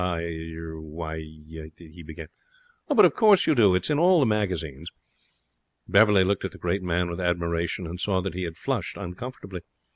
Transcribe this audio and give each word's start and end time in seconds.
'I 0.03 0.23
er 0.55 0.81
why' 0.81 1.17
he 1.47 2.01
began. 2.03 2.27
'Oh, 2.89 2.95
but 2.95 3.05
of 3.05 3.13
course 3.13 3.45
you 3.45 3.53
do,' 3.53 3.63
she 3.67 3.67
went 3.67 3.75
on, 3.75 3.77
sweetly. 3.77 3.77
'It's 3.77 3.89
in 3.91 3.99
all 3.99 4.19
the 4.19 4.25
magazines.' 4.25 4.89
Beverley 5.87 6.23
looked 6.23 6.43
at 6.43 6.53
the 6.53 6.57
great 6.57 6.81
man 6.81 7.07
with 7.07 7.21
admiration, 7.21 7.85
and 7.85 8.01
saw 8.01 8.19
that 8.21 8.33
he 8.33 8.41
had 8.41 8.57
flushed 8.57 8.97
uncomfortably. 8.97 9.61